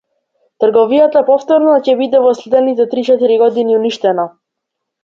[0.63, 4.29] Трговијата повторно ќе биде во следните три-четири години уништена.